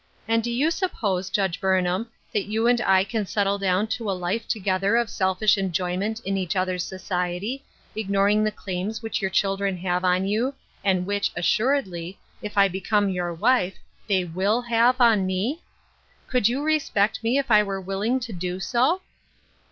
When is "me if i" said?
17.23-17.61